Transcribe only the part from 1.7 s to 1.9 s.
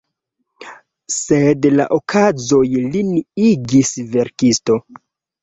la